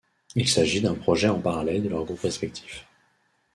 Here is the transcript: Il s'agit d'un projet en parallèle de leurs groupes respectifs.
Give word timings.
Il 0.33 0.49
s'agit 0.49 0.81
d'un 0.81 0.95
projet 0.95 1.27
en 1.29 1.39
parallèle 1.39 1.83
de 1.83 1.89
leurs 1.89 2.05
groupes 2.05 2.21
respectifs. 2.21 2.87